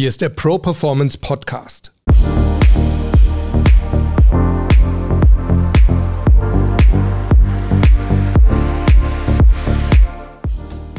[0.00, 1.90] Hier ist der Pro Performance Podcast.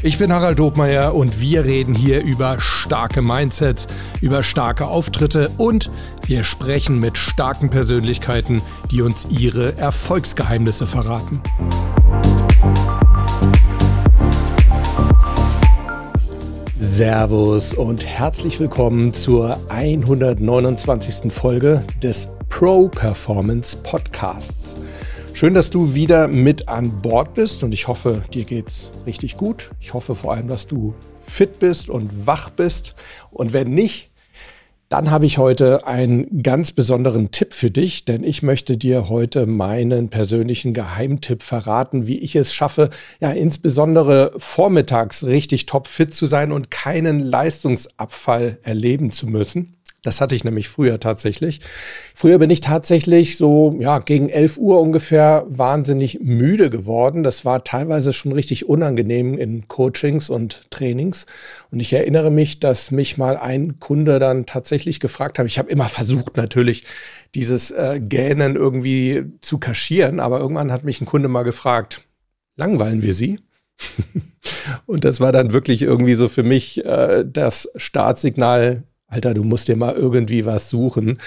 [0.02, 3.88] Ich bin Harald Dobmeier und wir reden hier über starke Mindsets,
[4.20, 5.90] über starke Auftritte und
[6.26, 8.62] wir sprechen mit starken Persönlichkeiten,
[8.92, 11.42] die uns ihre Erfolgsgeheimnisse verraten.
[17.00, 21.32] Servus und herzlich willkommen zur 129.
[21.32, 24.76] Folge des Pro Performance Podcasts.
[25.34, 29.72] Schön, dass du wieder mit an Bord bist und ich hoffe, dir geht's richtig gut.
[29.80, 30.94] Ich hoffe vor allem, dass du
[31.26, 32.96] fit bist und wach bist.
[33.32, 34.09] Und wenn nicht,
[34.90, 39.46] dann habe ich heute einen ganz besonderen Tipp für dich, denn ich möchte dir heute
[39.46, 42.90] meinen persönlichen Geheimtipp verraten, wie ich es schaffe,
[43.20, 49.79] ja, insbesondere vormittags richtig topfit zu sein und keinen Leistungsabfall erleben zu müssen.
[50.02, 51.60] Das hatte ich nämlich früher tatsächlich.
[52.16, 57.24] Früher bin ich tatsächlich so, ja, gegen 11 Uhr ungefähr wahnsinnig müde geworden.
[57.24, 61.26] Das war teilweise schon richtig unangenehm in Coachings und Trainings.
[61.70, 65.46] Und ich erinnere mich, dass mich mal ein Kunde dann tatsächlich gefragt hat.
[65.48, 66.86] Ich habe immer versucht, natürlich
[67.36, 70.22] dieses äh, Gähnen irgendwie zu kaschieren.
[70.22, 72.06] Aber irgendwann hat mich ein Kunde mal gefragt,
[72.56, 73.40] langweilen wir Sie?
[74.86, 79.68] und das war dann wirklich irgendwie so für mich äh, das Startsignal, Alter, du musst
[79.68, 81.20] dir mal irgendwie was suchen,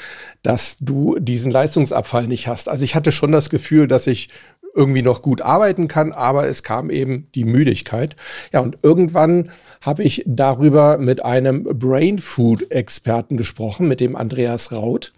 [0.43, 2.69] dass du diesen Leistungsabfall nicht hast.
[2.69, 4.29] Also ich hatte schon das Gefühl, dass ich
[4.75, 8.17] irgendwie noch gut arbeiten kann, aber es kam eben die Müdigkeit.
[8.53, 14.73] Ja, und irgendwann habe ich darüber mit einem Brain Food Experten gesprochen, mit dem Andreas
[14.73, 15.13] Raut.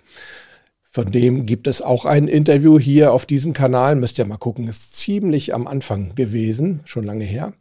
[0.83, 3.95] Von dem gibt es auch ein Interview hier auf diesem Kanal.
[3.97, 7.53] Müsst ihr mal gucken, ist ziemlich am Anfang gewesen, schon lange her.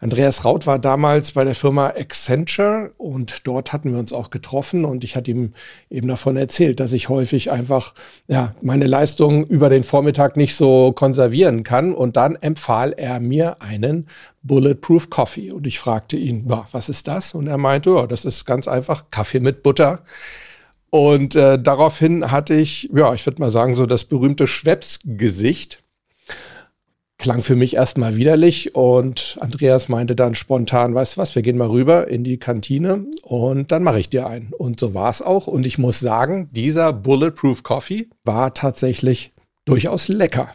[0.00, 4.84] Andreas Raut war damals bei der Firma Accenture und dort hatten wir uns auch getroffen
[4.84, 5.54] und ich hatte ihm
[5.90, 7.94] eben davon erzählt, dass ich häufig einfach
[8.28, 13.60] ja, meine Leistung über den Vormittag nicht so konservieren kann und dann empfahl er mir
[13.60, 14.06] einen
[14.42, 17.34] Bulletproof Coffee und ich fragte ihn, was ist das?
[17.34, 20.04] Und er meinte, ja, das ist ganz einfach Kaffee mit Butter.
[20.90, 25.82] Und äh, daraufhin hatte ich, ja, ich würde mal sagen, so das berühmte Schweppes-Gesicht
[27.18, 31.58] klang für mich erstmal widerlich und Andreas meinte dann spontan, weißt du was, wir gehen
[31.58, 34.52] mal rüber in die Kantine und dann mache ich dir einen.
[34.52, 35.48] Und so war es auch.
[35.48, 39.32] Und ich muss sagen, dieser Bulletproof Coffee war tatsächlich
[39.64, 40.52] durchaus lecker.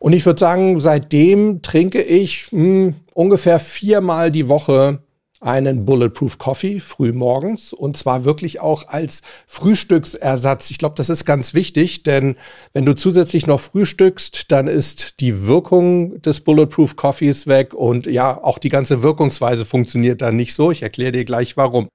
[0.00, 5.03] Und ich würde sagen, seitdem trinke ich mh, hm, ungefähr viermal die Woche
[5.44, 10.70] einen Bulletproof Coffee früh morgens und zwar wirklich auch als Frühstücksersatz.
[10.70, 12.36] Ich glaube, das ist ganz wichtig, denn
[12.72, 18.42] wenn du zusätzlich noch frühstückst, dann ist die Wirkung des Bulletproof Coffees weg und ja,
[18.42, 20.70] auch die ganze Wirkungsweise funktioniert dann nicht so.
[20.70, 21.88] Ich erkläre dir gleich warum.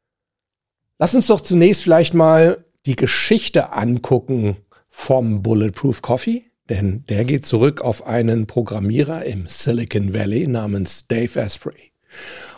[1.00, 6.44] Lass uns doch zunächst vielleicht mal die Geschichte angucken vom Bulletproof Coffee.
[6.70, 11.92] Denn der geht zurück auf einen Programmierer im Silicon Valley namens Dave Asprey.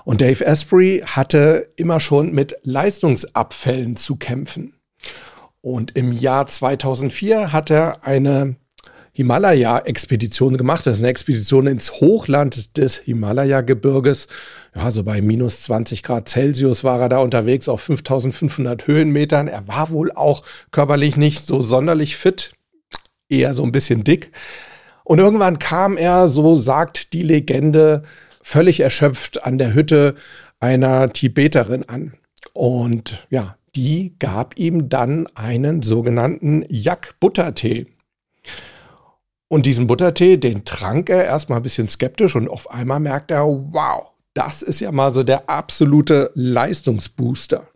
[0.04, 4.74] Und Dave Asprey hatte immer schon mit Leistungsabfällen zu kämpfen.
[5.62, 8.56] Und im Jahr 2004 hat er eine
[9.14, 10.88] Himalaya-Expedition gemacht.
[10.88, 14.28] Das ist eine Expedition ins Hochland des Himalaya-Gebirges.
[14.76, 19.48] Ja, so bei minus 20 Grad Celsius war er da unterwegs auf 5500 Höhenmetern.
[19.48, 22.54] Er war wohl auch körperlich nicht so sonderlich fit,
[23.28, 24.32] eher so ein bisschen dick.
[25.04, 28.04] Und irgendwann kam er, so sagt die Legende,
[28.44, 30.16] völlig erschöpft an der Hütte
[30.60, 32.14] einer Tibeterin an.
[32.54, 37.88] Und ja, die gab ihm dann einen sogenannten Yak-Buttertee.
[39.48, 43.46] Und diesen Buttertee, den trank er erstmal ein bisschen skeptisch und auf einmal merkt er,
[43.46, 47.68] wow, das ist ja mal so der absolute Leistungsbooster.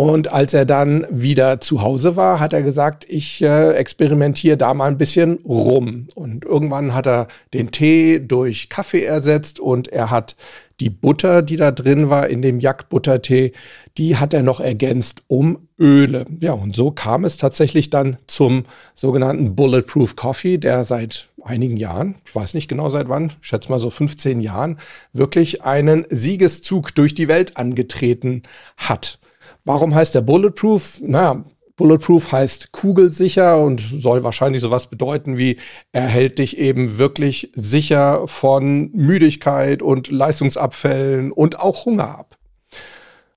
[0.00, 4.72] Und als er dann wieder zu Hause war, hat er gesagt, ich äh, experimentiere da
[4.72, 6.08] mal ein bisschen rum.
[6.14, 10.36] Und irgendwann hat er den Tee durch Kaffee ersetzt und er hat
[10.80, 13.52] die Butter, die da drin war in dem Jack-Buttertee,
[13.98, 16.24] die hat er noch ergänzt um Öle.
[16.40, 18.64] Ja, und so kam es tatsächlich dann zum
[18.94, 23.78] sogenannten Bulletproof Coffee, der seit einigen Jahren, ich weiß nicht genau seit wann, schätze mal
[23.78, 24.78] so 15 Jahren,
[25.12, 28.44] wirklich einen Siegeszug durch die Welt angetreten
[28.78, 29.18] hat.
[29.64, 31.00] Warum heißt der Bulletproof?
[31.02, 31.44] Naja,
[31.80, 35.56] Bulletproof heißt kugelsicher und soll wahrscheinlich sowas bedeuten wie,
[35.92, 42.36] er hält dich eben wirklich sicher von Müdigkeit und Leistungsabfällen und auch Hunger ab.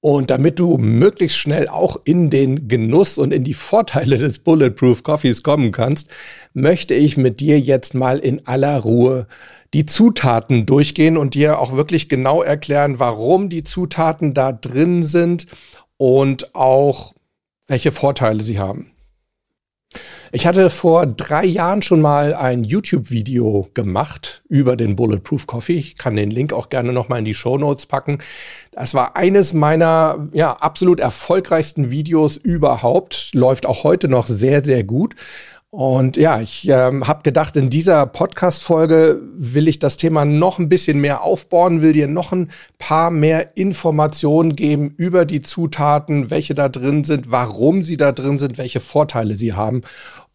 [0.02, 5.04] Und damit du möglichst schnell auch in den Genuss und in die Vorteile des Bulletproof
[5.04, 6.10] Coffees kommen kannst,
[6.54, 9.28] möchte ich mit dir jetzt mal in aller Ruhe
[9.74, 15.48] die Zutaten durchgehen und dir auch wirklich genau erklären, warum die Zutaten da drin sind
[15.98, 17.14] und auch
[17.68, 18.94] welche Vorteile sie haben.
[20.32, 25.78] Ich hatte vor drei Jahren schon mal ein YouTube-Video gemacht über den Bulletproof Coffee.
[25.78, 28.18] Ich kann den Link auch gerne nochmal in die Show Notes packen.
[28.72, 33.30] Das war eines meiner ja, absolut erfolgreichsten Videos überhaupt.
[33.36, 35.16] Läuft auch heute noch sehr, sehr gut.
[35.74, 40.70] Und ja, ich ähm, habe gedacht, in dieser Podcast-Folge will ich das Thema noch ein
[40.70, 46.54] bisschen mehr aufbauen, will dir noch ein paar mehr Informationen geben über die Zutaten, welche
[46.54, 49.82] da drin sind, warum sie da drin sind, welche Vorteile sie haben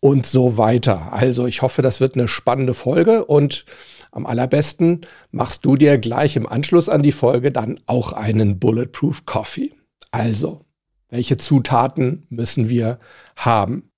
[0.00, 1.12] und so weiter.
[1.12, 3.64] Also ich hoffe, das wird eine spannende Folge und
[4.11, 9.25] am allerbesten machst du dir gleich im Anschluss an die Folge dann auch einen Bulletproof
[9.25, 9.70] Coffee.
[10.11, 10.64] Also,
[11.11, 12.99] welche Zutaten müssen wir
[13.37, 13.88] haben?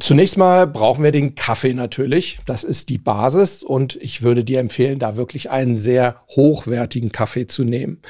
[0.00, 2.40] Zunächst mal brauchen wir den Kaffee natürlich.
[2.46, 7.46] Das ist die Basis und ich würde dir empfehlen, da wirklich einen sehr hochwertigen Kaffee
[7.46, 8.00] zu nehmen.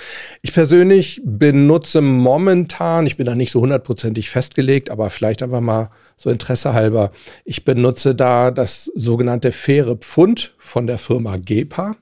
[0.40, 5.90] Ich persönlich benutze momentan, ich bin da nicht so hundertprozentig festgelegt, aber vielleicht einfach mal
[6.16, 7.12] so Interesse halber,
[7.44, 11.96] ich benutze da das sogenannte faire Pfund von der Firma Gepa.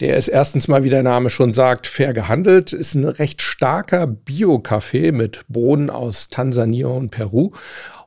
[0.00, 4.06] Der ist erstens mal, wie der Name schon sagt, fair gehandelt, ist ein recht starker
[4.06, 7.52] Bio-Kaffee mit Bohnen aus Tansania und Peru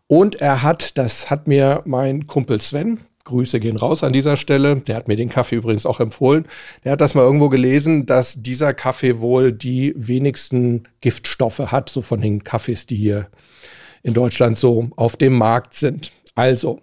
[0.09, 4.77] und er hat, das hat mir mein Kumpel Sven, Grüße gehen raus an dieser Stelle.
[4.77, 6.47] Der hat mir den Kaffee übrigens auch empfohlen.
[6.83, 12.01] Der hat das mal irgendwo gelesen, dass dieser Kaffee wohl die wenigsten Giftstoffe hat, so
[12.01, 13.27] von den Kaffees, die hier
[14.01, 16.11] in Deutschland so auf dem Markt sind.
[16.33, 16.81] Also,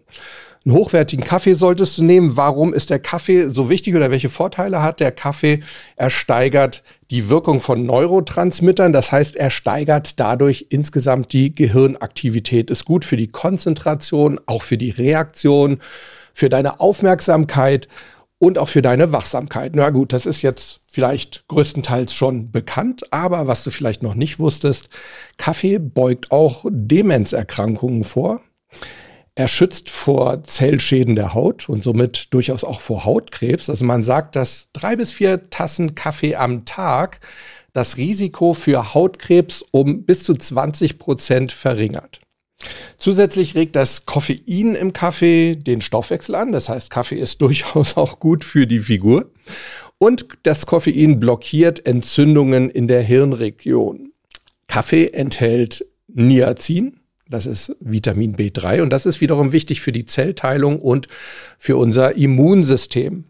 [0.67, 2.37] einen hochwertigen Kaffee solltest du nehmen.
[2.37, 5.61] Warum ist der Kaffee so wichtig oder welche Vorteile hat der Kaffee?
[5.95, 8.93] Er steigert die Wirkung von Neurotransmittern.
[8.93, 12.71] Das heißt, er steigert dadurch insgesamt die Gehirnaktivität.
[12.71, 15.79] Ist gut für die Konzentration, auch für die Reaktion,
[16.35, 17.87] für deine Aufmerksamkeit
[18.39, 19.77] und auch für deine Wachsamkeit.
[19.77, 24.41] Na gut, das ist jetzt vielleicht größtenteils schon bekannt, aber was du vielleicht noch nicht
[24.41, 24.89] wusstest,
[25.37, 28.41] Kaffee beugt auch Demenzerkrankungen vor.
[29.39, 33.69] Er schützt vor Zellschäden der Haut und somit durchaus auch vor Hautkrebs.
[33.69, 37.21] Also man sagt, dass drei bis vier Tassen Kaffee am Tag
[37.75, 42.21] das Risiko für Hautkrebs um bis zu 20 Prozent verringert.
[42.97, 46.53] Zusätzlich regt das Koffein im Kaffee den Stoffwechsel an.
[46.53, 49.31] Das heißt, Kaffee ist durchaus auch gut für die Figur.
[49.99, 54.13] Und das Koffein blockiert Entzündungen in der Hirnregion.
[54.67, 60.81] Kaffee enthält Niacin, das ist Vitamin B3 und das ist wiederum wichtig für die Zellteilung
[60.81, 61.09] und
[61.59, 63.25] für unser Immunsystem.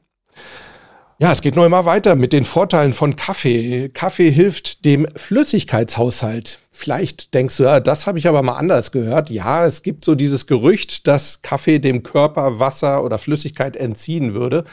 [1.18, 3.88] Ja, es geht nur immer weiter mit den Vorteilen von Kaffee.
[3.88, 6.58] Kaffee hilft dem Flüssigkeitshaushalt.
[6.70, 9.30] Vielleicht denkst du, ja, das habe ich aber mal anders gehört.
[9.30, 14.64] Ja, es gibt so dieses Gerücht, dass Kaffee dem Körper Wasser oder Flüssigkeit entziehen würde.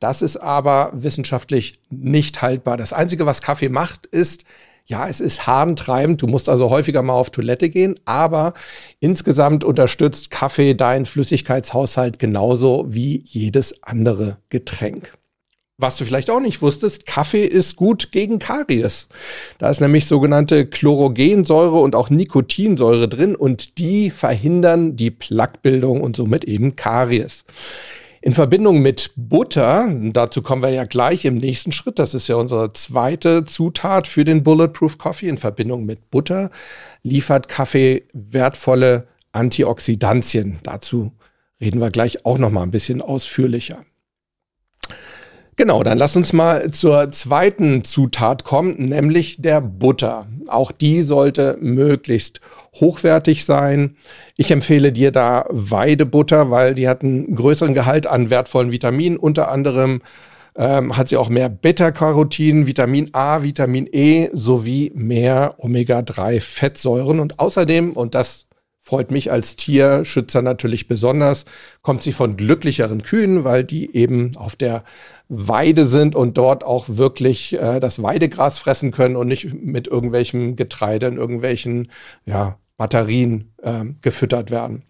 [0.00, 2.76] Das ist aber wissenschaftlich nicht haltbar.
[2.76, 4.44] Das Einzige, was Kaffee macht, ist,
[4.86, 6.22] ja, es ist harntreibend.
[6.22, 8.54] Du musst also häufiger mal auf Toilette gehen, aber
[9.00, 15.12] insgesamt unterstützt Kaffee deinen Flüssigkeitshaushalt genauso wie jedes andere Getränk.
[15.78, 19.08] Was du vielleicht auch nicht wusstest, Kaffee ist gut gegen Karies.
[19.58, 26.14] Da ist nämlich sogenannte Chlorogensäure und auch Nikotinsäure drin und die verhindern die Plaquebildung und
[26.14, 27.44] somit eben Karies.
[28.24, 32.36] In Verbindung mit Butter, dazu kommen wir ja gleich im nächsten Schritt, das ist ja
[32.36, 36.52] unsere zweite Zutat für den Bulletproof Coffee, in Verbindung mit Butter
[37.02, 40.60] liefert Kaffee wertvolle Antioxidantien.
[40.62, 41.10] Dazu
[41.60, 43.84] reden wir gleich auch noch mal ein bisschen ausführlicher.
[45.56, 50.26] Genau, dann lass uns mal zur zweiten Zutat kommen, nämlich der Butter.
[50.48, 52.40] Auch die sollte möglichst
[52.76, 53.96] hochwertig sein.
[54.36, 59.18] Ich empfehle dir da Weidebutter, weil die hat einen größeren Gehalt an wertvollen Vitaminen.
[59.18, 60.00] Unter anderem
[60.56, 67.20] ähm, hat sie auch mehr Beta-Carotin, Vitamin A, Vitamin E sowie mehr Omega-3-Fettsäuren.
[67.20, 68.46] Und außerdem, und das
[68.84, 71.44] freut mich als Tierschützer natürlich besonders,
[71.82, 74.82] kommt sie von glücklicheren Kühen, weil die eben auf der
[75.28, 80.56] Weide sind und dort auch wirklich äh, das Weidegras fressen können und nicht mit irgendwelchem
[80.56, 81.92] Getreide in irgendwelchen
[82.26, 84.82] ja, Batterien äh, gefüttert werden.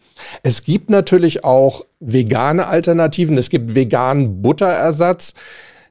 [0.42, 3.36] Es gibt natürlich auch vegane Alternativen.
[3.36, 5.34] Es gibt veganen Butterersatz.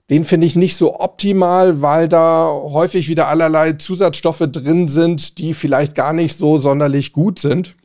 [0.09, 5.53] Den finde ich nicht so optimal, weil da häufig wieder allerlei Zusatzstoffe drin sind, die
[5.53, 7.75] vielleicht gar nicht so sonderlich gut sind.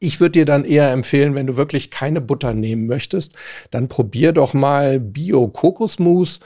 [0.00, 3.34] Ich würde dir dann eher empfehlen, wenn du wirklich keine Butter nehmen möchtest,
[3.72, 6.38] dann probier doch mal Bio-Kokosmus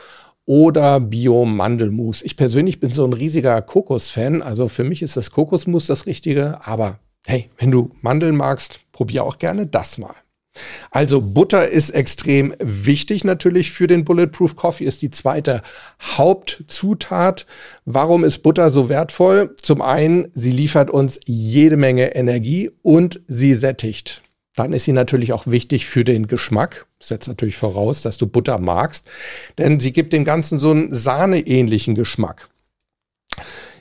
[0.47, 2.23] oder Bio-Mandelmus.
[2.23, 6.67] Ich persönlich bin so ein riesiger Kokos-Fan, also für mich ist das Kokosmus das Richtige,
[6.67, 10.15] aber hey, wenn du Mandeln magst, probier auch gerne das mal.
[10.91, 15.63] Also Butter ist extrem wichtig natürlich für den Bulletproof Coffee, ist die zweite
[16.01, 17.47] Hauptzutat.
[17.85, 19.55] Warum ist Butter so wertvoll?
[19.57, 24.23] Zum einen, sie liefert uns jede Menge Energie und sie sättigt.
[24.55, 26.87] Dann ist sie natürlich auch wichtig für den Geschmack.
[27.01, 29.07] setzt natürlich voraus, dass du Butter magst,
[29.57, 32.51] denn sie gibt dem Ganzen so einen sahneähnlichen Geschmack.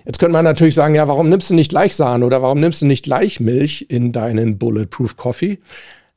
[0.05, 2.81] Jetzt könnte man natürlich sagen, ja, warum nimmst du nicht gleich Sahne oder warum nimmst
[2.81, 5.59] du nicht gleich Milch in deinen Bulletproof Coffee?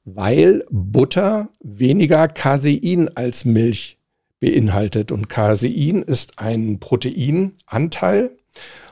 [0.04, 3.98] Weil Butter weniger Casein als Milch
[4.40, 5.10] beinhaltet.
[5.12, 8.30] Und Casein ist ein Proteinanteil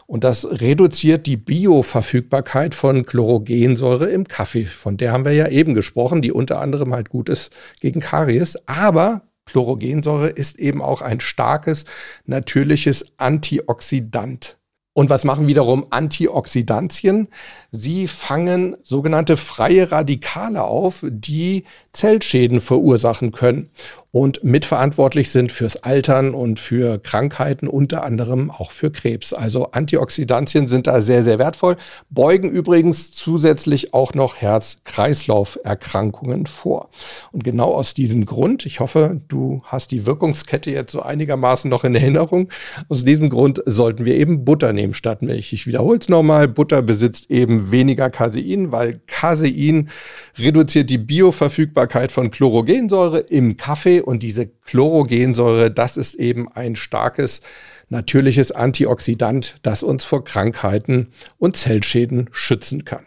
[0.06, 4.66] und das reduziert die Bioverfügbarkeit von Chlorogensäure im Kaffee.
[4.66, 7.50] Von der haben wir ja eben gesprochen, die unter anderem halt gut ist
[7.80, 8.58] gegen Karies.
[8.66, 11.84] Aber Chlorogensäure ist eben auch ein starkes,
[12.26, 14.58] natürliches Antioxidant.
[14.94, 17.28] Und was machen wiederum Antioxidantien?
[17.70, 23.70] Sie fangen sogenannte freie Radikale auf, die Zellschäden verursachen können
[24.12, 29.32] und mitverantwortlich sind fürs Altern und für Krankheiten, unter anderem auch für Krebs.
[29.32, 31.78] Also Antioxidantien sind da sehr, sehr wertvoll,
[32.10, 36.90] beugen übrigens zusätzlich auch noch Herz-Kreislauf-Erkrankungen vor.
[37.32, 41.84] Und genau aus diesem Grund, ich hoffe, du hast die Wirkungskette jetzt so einigermaßen noch
[41.84, 42.50] in Erinnerung,
[42.90, 45.54] aus diesem Grund sollten wir eben Butter nehmen statt Milch.
[45.54, 49.88] Ich wiederhole es nochmal, Butter besitzt eben weniger Casein, weil Casein
[50.36, 57.42] reduziert die Bioverfügbarkeit von Chlorogensäure im Kaffee und diese Chlorogensäure, das ist eben ein starkes
[57.88, 63.04] natürliches Antioxidant, das uns vor Krankheiten und Zellschäden schützen kann.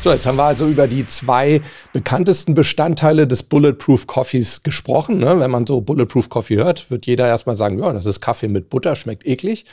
[0.00, 1.60] So, jetzt haben wir also über die zwei
[1.92, 5.18] bekanntesten Bestandteile des Bulletproof Coffees gesprochen.
[5.18, 5.40] Ne?
[5.40, 8.70] Wenn man so Bulletproof Coffee hört, wird jeder erstmal sagen, ja, das ist Kaffee mit
[8.70, 9.64] Butter, schmeckt eklig.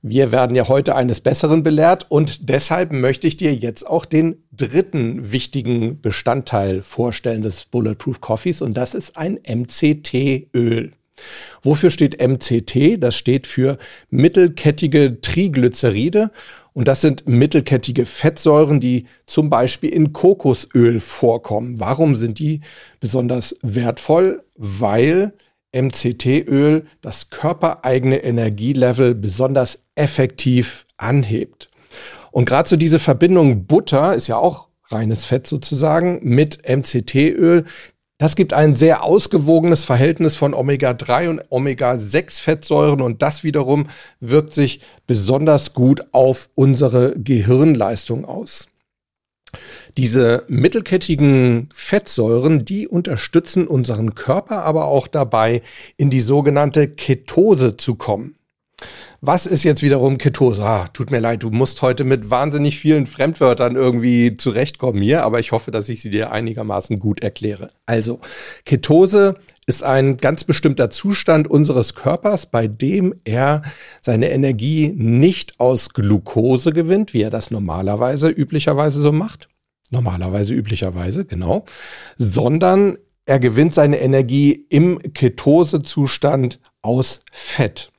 [0.00, 4.42] Wir werden ja heute eines Besseren belehrt und deshalb möchte ich dir jetzt auch den
[4.50, 10.92] dritten wichtigen Bestandteil vorstellen des Bulletproof Coffees und das ist ein MCT-Öl.
[11.62, 13.02] Wofür steht MCT?
[13.02, 13.78] Das steht für
[14.10, 16.30] mittelkettige Triglyceride
[16.76, 21.80] und das sind mittelkettige Fettsäuren, die zum Beispiel in Kokosöl vorkommen.
[21.80, 22.60] Warum sind die
[23.00, 24.44] besonders wertvoll?
[24.56, 25.32] Weil
[25.74, 31.70] MCT-Öl das körpereigene Energielevel besonders effektiv anhebt.
[32.30, 37.64] Und gerade so diese Verbindung Butter ist ja auch reines Fett sozusagen mit MCT-Öl,
[38.18, 43.88] das gibt ein sehr ausgewogenes Verhältnis von Omega-3 und Omega-6-Fettsäuren und das wiederum
[44.20, 48.68] wirkt sich besonders gut auf unsere Gehirnleistung aus.
[49.96, 55.62] Diese mittelkettigen Fettsäuren, die unterstützen unseren Körper aber auch dabei,
[55.96, 58.36] in die sogenannte Ketose zu kommen.
[59.28, 60.64] Was ist jetzt wiederum Ketose?
[60.64, 65.40] Ah, tut mir leid, du musst heute mit wahnsinnig vielen Fremdwörtern irgendwie zurechtkommen hier, aber
[65.40, 67.70] ich hoffe, dass ich sie dir einigermaßen gut erkläre.
[67.86, 68.20] Also,
[68.64, 69.34] Ketose
[69.66, 73.62] ist ein ganz bestimmter Zustand unseres Körpers, bei dem er
[74.00, 79.48] seine Energie nicht aus Glucose gewinnt, wie er das normalerweise üblicherweise so macht.
[79.90, 81.64] Normalerweise üblicherweise, genau,
[82.16, 87.90] sondern er gewinnt seine Energie im Ketosezustand aus Fett.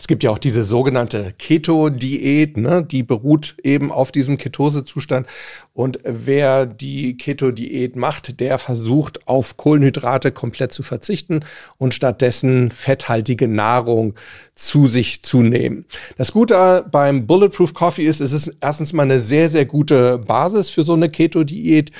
[0.00, 2.82] Es gibt ja auch diese sogenannte Keto-Diät, ne?
[2.82, 5.26] die beruht eben auf diesem Ketosezustand.
[5.74, 11.44] Und wer die Keto-Diät macht, der versucht auf Kohlenhydrate komplett zu verzichten
[11.76, 14.14] und stattdessen fetthaltige Nahrung
[14.54, 15.84] zu sich zu nehmen.
[16.16, 20.70] Das Gute beim Bulletproof Coffee ist, es ist erstens mal eine sehr, sehr gute Basis
[20.70, 21.92] für so eine Keto-Diät.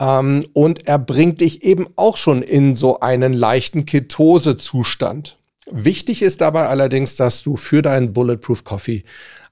[0.00, 5.36] Ähm, und er bringt dich eben auch schon in so einen leichten Ketosezustand.
[5.74, 9.04] Wichtig ist dabei allerdings, dass du für deinen Bulletproof Coffee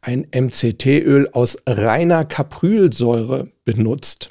[0.02, 4.30] ein MCT-Öl aus reiner Caprylsäure benutzt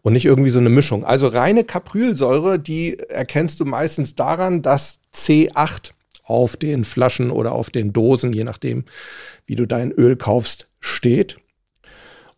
[0.00, 1.04] und nicht irgendwie so eine Mischung.
[1.04, 5.90] Also reine Caprylsäure, die erkennst du meistens daran, dass C8
[6.24, 8.84] auf den Flaschen oder auf den Dosen, je nachdem,
[9.44, 11.36] wie du dein Öl kaufst, steht.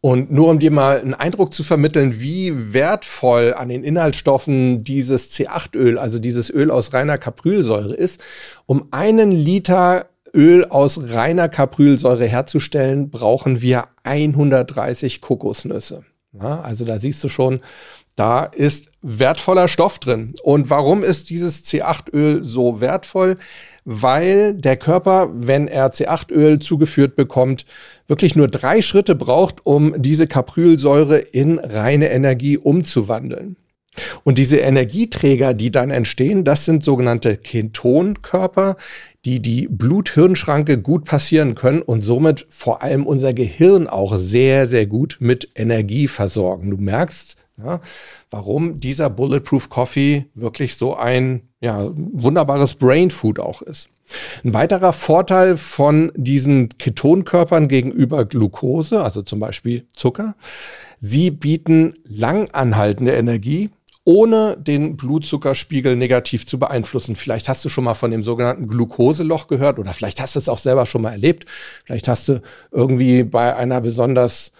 [0.02, 5.30] Und nur um dir mal einen Eindruck zu vermitteln, wie wertvoll an den Inhaltsstoffen dieses
[5.32, 8.22] C8-Öl, also dieses Öl aus reiner Caprylsäure ist,
[8.64, 16.04] um einen Liter Öl aus reiner Caprylsäure herzustellen, brauchen wir 130 Kokosnüsse.
[16.32, 17.60] Ja, also da siehst du schon,
[18.14, 20.34] da ist wertvoller Stoff drin.
[20.42, 23.36] Und warum ist dieses C8-Öl so wertvoll?
[23.84, 27.64] Weil der Körper, wenn er C8-Öl zugeführt bekommt,
[28.06, 33.56] wirklich nur drei Schritte braucht, um diese Caprylsäure in reine Energie umzuwandeln.
[34.22, 38.76] Und diese Energieträger, die dann entstehen, das sind sogenannte Ketonkörper,
[39.24, 44.86] die die Blut-Hirn-Schranke gut passieren können und somit vor allem unser Gehirn auch sehr, sehr
[44.86, 46.70] gut mit Energie versorgen.
[46.70, 47.80] Du merkst, ja,
[48.30, 53.88] warum dieser Bulletproof Coffee wirklich so ein ja, wunderbares Brain Food auch ist.
[54.42, 60.34] Ein weiterer Vorteil von diesen Ketonkörpern gegenüber Glucose, also zum Beispiel Zucker,
[61.00, 63.70] sie bieten langanhaltende Energie,
[64.04, 67.16] ohne den Blutzuckerspiegel negativ zu beeinflussen.
[67.16, 70.48] Vielleicht hast du schon mal von dem sogenannten Glukoseloch gehört oder vielleicht hast du es
[70.48, 71.44] auch selber schon mal erlebt.
[71.84, 72.40] Vielleicht hast du
[72.72, 74.52] irgendwie bei einer besonders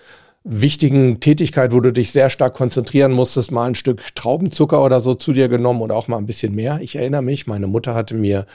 [0.45, 5.15] wichtigen Tätigkeit, wo du dich sehr stark konzentrieren musstest, mal ein Stück Traubenzucker oder so
[5.15, 6.81] zu dir genommen oder auch mal ein bisschen mehr.
[6.81, 8.47] Ich erinnere mich, meine Mutter hatte mir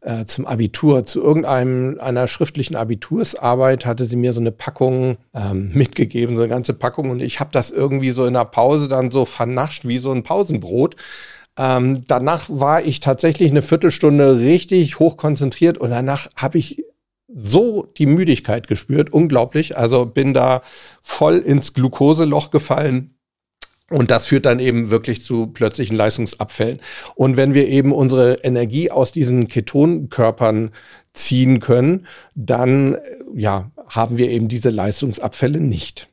[0.00, 5.70] äh, zum Abitur, zu irgendeinem einer schriftlichen Abitursarbeit hatte sie mir so eine Packung ähm,
[5.74, 9.10] mitgegeben, so eine ganze Packung und ich habe das irgendwie so in der Pause dann
[9.10, 10.96] so vernascht wie so ein Pausenbrot.
[11.58, 16.84] Ähm, danach war ich tatsächlich eine Viertelstunde richtig hoch konzentriert und danach habe ich
[17.26, 19.76] so die Müdigkeit gespürt, unglaublich.
[19.76, 20.62] Also bin da
[21.02, 23.17] voll ins Glukoseloch gefallen.
[23.90, 26.80] Und das führt dann eben wirklich zu plötzlichen Leistungsabfällen.
[27.14, 30.72] Und wenn wir eben unsere Energie aus diesen Ketonkörpern
[31.14, 32.98] ziehen können, dann
[33.34, 36.08] ja, haben wir eben diese Leistungsabfälle nicht.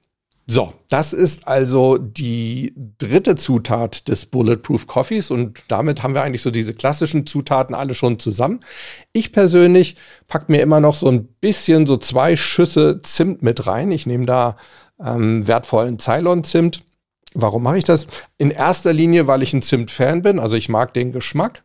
[0.47, 6.43] So, das ist also die dritte Zutat des Bulletproof Coffees und damit haben wir eigentlich
[6.43, 8.59] so diese klassischen Zutaten alle schon zusammen.
[9.11, 9.95] Ich persönlich
[10.27, 13.91] packe mir immer noch so ein bisschen so zwei Schüsse Zimt mit rein.
[13.91, 14.55] Ich nehme da
[15.03, 16.83] ähm, wertvollen Ceylon-Zimt.
[17.35, 18.07] Warum mache ich das?
[18.37, 21.63] In erster Linie, weil ich ein Zimt-Fan bin, also ich mag den Geschmack.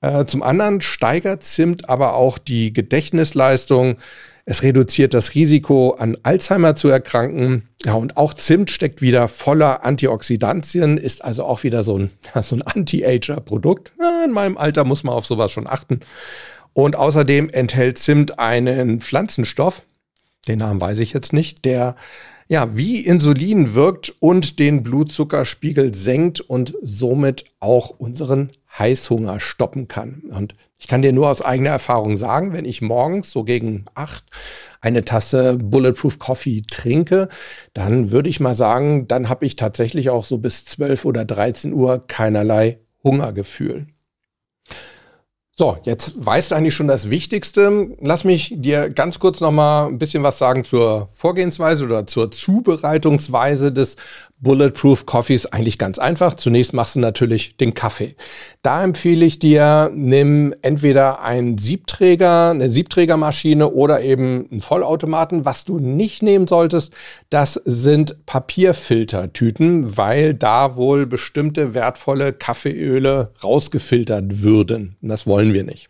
[0.00, 3.96] Äh, zum anderen steigert Zimt aber auch die Gedächtnisleistung
[4.48, 7.68] es reduziert das Risiko, an Alzheimer zu erkranken.
[7.84, 12.10] Ja, und auch Zimt steckt wieder voller Antioxidantien, ist also auch wieder so ein,
[12.42, 13.92] so ein Anti-Ager-Produkt.
[14.00, 16.00] Ja, in meinem Alter muss man auf sowas schon achten.
[16.72, 19.82] Und außerdem enthält Zimt einen Pflanzenstoff,
[20.46, 21.96] den Namen weiß ich jetzt nicht, der
[22.48, 30.22] ja wie Insulin wirkt und den Blutzuckerspiegel senkt und somit auch unseren Heißhunger stoppen kann.
[30.30, 34.24] Und ich kann dir nur aus eigener Erfahrung sagen, wenn ich morgens so gegen acht
[34.80, 37.28] eine Tasse Bulletproof Coffee trinke,
[37.72, 41.72] dann würde ich mal sagen, dann habe ich tatsächlich auch so bis 12 oder 13
[41.72, 43.86] Uhr keinerlei Hungergefühl.
[45.58, 47.96] So, jetzt weißt du eigentlich schon das Wichtigste.
[48.02, 52.30] Lass mich dir ganz kurz noch mal ein bisschen was sagen zur Vorgehensweise oder zur
[52.30, 53.96] Zubereitungsweise des
[54.38, 56.34] Bulletproof Coffee ist eigentlich ganz einfach.
[56.34, 58.16] Zunächst machst du natürlich den Kaffee.
[58.62, 65.46] Da empfehle ich dir, nimm entweder einen Siebträger, eine Siebträgermaschine oder eben einen Vollautomaten.
[65.46, 66.92] Was du nicht nehmen solltest,
[67.30, 74.96] das sind Papierfiltertüten, weil da wohl bestimmte wertvolle Kaffeeöle rausgefiltert würden.
[75.00, 75.88] Das wollen wir nicht.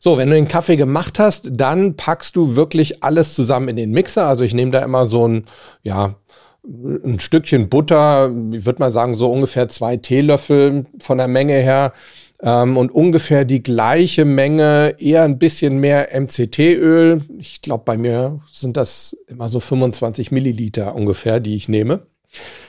[0.00, 3.90] So, wenn du den Kaffee gemacht hast, dann packst du wirklich alles zusammen in den
[3.90, 4.26] Mixer.
[4.26, 5.44] Also ich nehme da immer so ein,
[5.82, 6.14] ja,
[6.64, 11.92] ein Stückchen Butter, ich würde mal sagen, so ungefähr zwei Teelöffel von der Menge her.
[12.40, 17.22] Ähm, und ungefähr die gleiche Menge, eher ein bisschen mehr MCT-Öl.
[17.38, 22.06] Ich glaube, bei mir sind das immer so 25 Milliliter ungefähr, die ich nehme.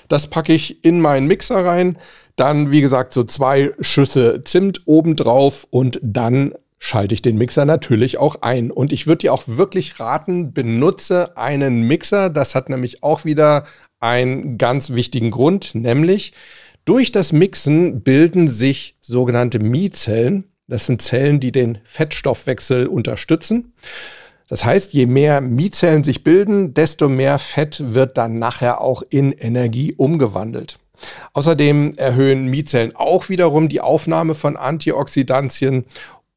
[0.08, 1.97] Das packe ich in meinen Mixer rein.
[2.36, 8.17] Dann, wie gesagt, so zwei Schüsse Zimt obendrauf und dann schalte ich den Mixer natürlich
[8.17, 8.71] auch ein.
[8.71, 12.29] Und ich würde dir auch wirklich raten, benutze einen Mixer.
[12.29, 13.65] Das hat nämlich auch wieder
[13.99, 16.33] einen ganz wichtigen Grund, nämlich
[16.85, 20.45] durch das Mixen bilden sich sogenannte Miezellen.
[20.67, 23.73] Das sind Zellen, die den Fettstoffwechsel unterstützen.
[24.47, 29.31] Das heißt, je mehr Miezellen sich bilden, desto mehr Fett wird dann nachher auch in
[29.33, 30.79] Energie umgewandelt.
[31.33, 35.85] Außerdem erhöhen Miezellen auch wiederum die Aufnahme von Antioxidantien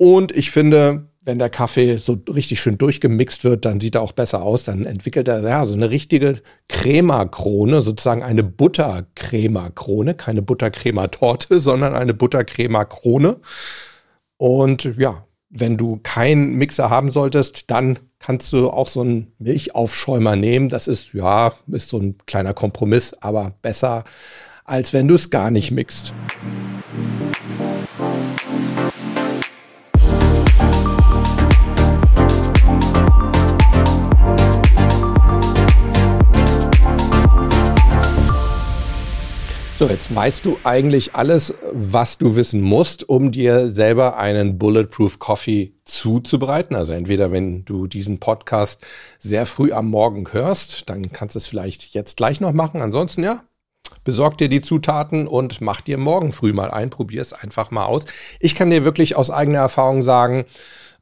[0.03, 4.11] und ich finde, wenn der Kaffee so richtig schön durchgemixt wird, dann sieht er auch
[4.11, 4.65] besser aus.
[4.65, 10.15] Dann entwickelt er ja so eine richtige Crema-Krone, sozusagen eine Buttercrema-Krone.
[10.15, 13.37] Keine Buttercrema-Torte, sondern eine Buttercrema-Krone.
[14.39, 20.35] Und ja, wenn du keinen Mixer haben solltest, dann kannst du auch so einen Milchaufschäumer
[20.35, 20.69] nehmen.
[20.69, 24.03] Das ist, ja, ist so ein kleiner Kompromiss, aber besser,
[24.65, 26.13] als wenn du es gar nicht mixt.
[39.83, 45.19] So, jetzt weißt du eigentlich alles, was du wissen musst, um dir selber einen Bulletproof
[45.19, 46.77] Coffee zuzubereiten.
[46.77, 48.81] Also entweder wenn du diesen Podcast
[49.19, 52.81] sehr früh am Morgen hörst, dann kannst du es vielleicht jetzt gleich noch machen.
[52.81, 53.43] Ansonsten ja,
[54.05, 56.91] besorg dir die Zutaten und mach dir morgen früh mal ein.
[56.91, 58.05] Probier es einfach mal aus.
[58.39, 60.45] Ich kann dir wirklich aus eigener Erfahrung sagen,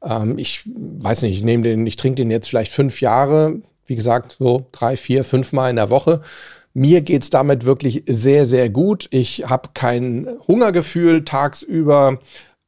[0.03, 3.95] ähm, ich weiß nicht, ich nehme den, ich trinke den jetzt vielleicht fünf Jahre, wie
[3.95, 6.23] gesagt, so drei, vier, fünf Mal in der Woche.
[6.73, 9.07] Mir geht's damit wirklich sehr, sehr gut.
[9.11, 12.19] Ich habe kein Hungergefühl tagsüber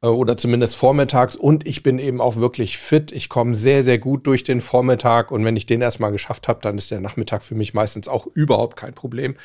[0.02, 3.12] äh, oder zumindest vormittags und ich bin eben auch wirklich fit.
[3.12, 6.60] Ich komme sehr, sehr gut durch den Vormittag und wenn ich den erstmal geschafft habe,
[6.62, 9.36] dann ist der Nachmittag für mich meistens auch überhaupt kein Problem.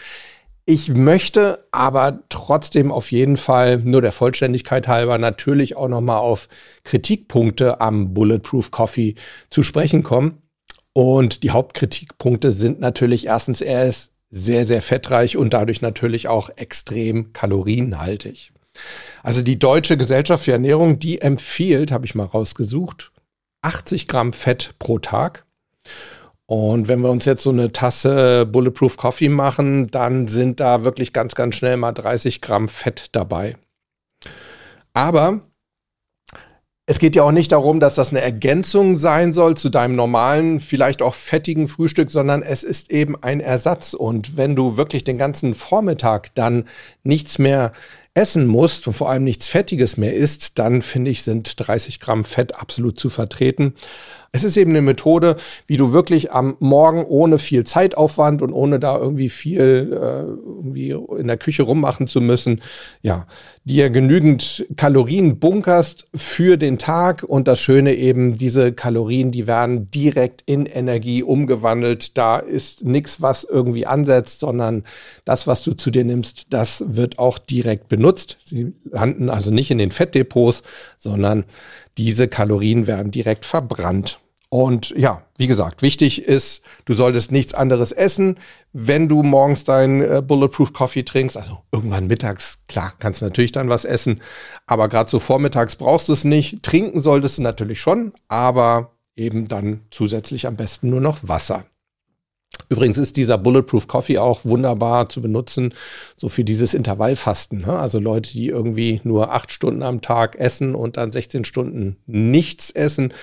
[0.66, 6.20] Ich möchte aber trotzdem auf jeden Fall nur der Vollständigkeit halber natürlich auch noch mal
[6.20, 6.48] auf
[6.84, 9.16] Kritikpunkte am Bulletproof Coffee
[9.50, 10.44] zu sprechen kommen.
[10.94, 16.50] Und die Hauptkritikpunkte sind natürlich erstens, er ist sehr, sehr fettreich und dadurch natürlich auch
[16.56, 18.52] extrem kalorienhaltig.
[19.24, 23.12] Also die Deutsche Gesellschaft für Ernährung, die empfiehlt, habe ich mal rausgesucht,
[23.62, 25.46] 80 Gramm Fett pro Tag.
[26.46, 31.14] Und wenn wir uns jetzt so eine Tasse Bulletproof Coffee machen, dann sind da wirklich
[31.14, 33.58] ganz, ganz schnell mal 30 Gramm Fett dabei.
[34.94, 35.42] Aber
[36.90, 40.60] es geht ja auch nicht darum, dass das eine Ergänzung sein soll zu deinem normalen,
[40.60, 43.94] vielleicht auch fettigen Frühstück, sondern es ist eben ein Ersatz.
[43.94, 46.66] Und wenn du wirklich den ganzen Vormittag dann
[47.04, 47.74] nichts mehr
[48.20, 52.26] essen musst und vor allem nichts Fettiges mehr isst, dann finde ich, sind 30 Gramm
[52.26, 53.76] Fett absolut zu vertreten.
[54.32, 58.80] Es ist eben eine Methode, wie du wirklich am Morgen ohne viel Zeitaufwand und ohne
[58.80, 62.62] da irgendwie viel äh, irgendwie in der Küche rummachen zu müssen,
[63.02, 63.26] ja,
[63.64, 69.90] dir genügend Kalorien bunkerst für den Tag und das Schöne eben, diese Kalorien, die werden
[69.90, 72.18] direkt in Energie umgewandelt.
[72.18, 74.84] Da ist nichts, was irgendwie ansetzt, sondern
[75.26, 78.09] das, was du zu dir nimmst, das wird auch direkt benutzt.
[78.44, 80.64] Sie landen also nicht in den Fettdepots,
[80.98, 81.46] sondern
[81.98, 84.20] diese Kalorien werden direkt verbrannt.
[84.50, 88.40] Und ja, wie gesagt, wichtig ist, du solltest nichts anderes essen,
[88.74, 91.38] wenn du morgens deinen äh, Bulletproof Coffee trinkst.
[91.38, 94.22] Also irgendwann mittags, klar, kannst du natürlich dann was essen,
[94.66, 96.64] aber gerade so vormittags brauchst du es nicht.
[96.64, 101.66] Trinken solltest du natürlich schon, aber eben dann zusätzlich am besten nur noch Wasser.
[102.68, 105.74] Übrigens ist dieser Bulletproof Coffee auch wunderbar zu benutzen,
[106.18, 107.62] so für dieses Intervallfasten.
[107.62, 107.80] Ne?
[107.80, 112.70] Also Leute, die irgendwie nur acht Stunden am Tag essen und dann 16 Stunden nichts
[112.70, 113.14] essen.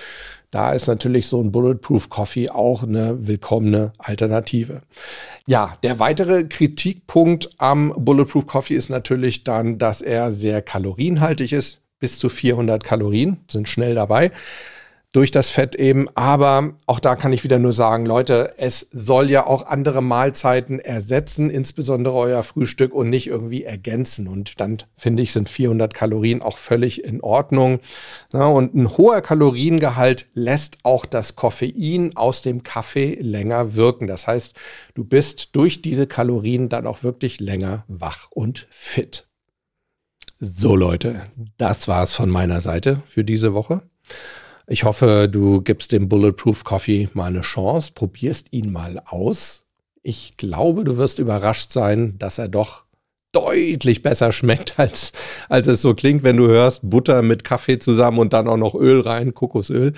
[0.51, 4.81] Da ist natürlich so ein Bulletproof Coffee auch eine willkommene Alternative.
[5.45, 11.81] Ja, der weitere Kritikpunkt am Bulletproof Coffee ist natürlich dann, dass er sehr kalorienhaltig ist.
[11.99, 14.31] Bis zu 400 Kalorien sind schnell dabei
[15.13, 16.07] durch das Fett eben.
[16.15, 20.79] Aber auch da kann ich wieder nur sagen, Leute, es soll ja auch andere Mahlzeiten
[20.79, 24.27] ersetzen, insbesondere euer Frühstück und nicht irgendwie ergänzen.
[24.27, 27.79] Und dann finde ich, sind 400 Kalorien auch völlig in Ordnung.
[28.31, 34.07] Und ein hoher Kaloriengehalt lässt auch das Koffein aus dem Kaffee länger wirken.
[34.07, 34.55] Das heißt,
[34.93, 39.27] du bist durch diese Kalorien dann auch wirklich länger wach und fit.
[40.39, 41.23] So Leute,
[41.57, 43.81] das war's von meiner Seite für diese Woche.
[44.69, 49.63] Ich hoffe, du gibst dem Bulletproof Coffee mal eine Chance, probierst ihn mal aus.
[50.03, 52.83] Ich glaube, du wirst überrascht sein, dass er doch
[53.31, 55.13] deutlich besser schmeckt, als,
[55.47, 58.75] als es so klingt, wenn du hörst, Butter mit Kaffee zusammen und dann auch noch
[58.75, 59.93] Öl rein, Kokosöl.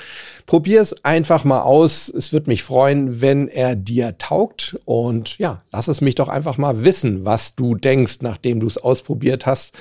[0.46, 2.08] Probier es einfach mal aus.
[2.08, 4.80] Es würde mich freuen, wenn er dir taugt.
[4.86, 8.78] Und ja, lass es mich doch einfach mal wissen, was du denkst, nachdem du es
[8.78, 9.74] ausprobiert hast.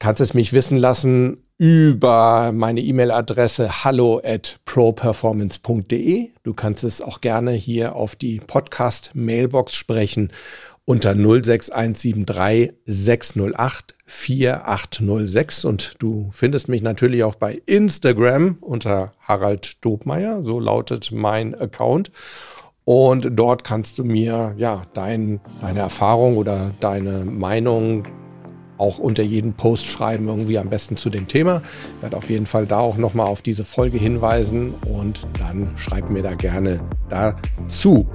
[0.00, 6.30] Kannst es mich wissen lassen über meine E-Mail-Adresse hallo at properformance.de.
[6.42, 10.32] Du kannst es auch gerne hier auf die Podcast-Mailbox sprechen
[10.86, 20.42] unter 06173 608 4806 und du findest mich natürlich auch bei Instagram unter Harald Dobmeier,
[20.42, 22.10] so lautet mein Account.
[22.86, 28.06] Und dort kannst du mir ja dein, deine Erfahrung oder deine Meinung
[28.80, 31.62] auch unter jeden Post schreiben, irgendwie am besten zu dem Thema.
[31.96, 36.10] Ich werde auf jeden Fall da auch nochmal auf diese Folge hinweisen und dann schreibt
[36.10, 38.06] mir da gerne dazu.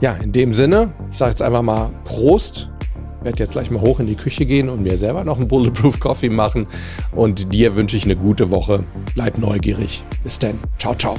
[0.00, 2.70] Ja, in dem Sinne, ich sage jetzt einfach mal Prost.
[3.18, 5.46] Ich werde jetzt gleich mal hoch in die Küche gehen und mir selber noch einen
[5.46, 6.66] Bulletproof Coffee machen.
[7.14, 8.84] Und dir wünsche ich eine gute Woche.
[9.14, 10.02] Bleib neugierig.
[10.24, 10.58] Bis dann.
[10.78, 11.16] Ciao, ciao.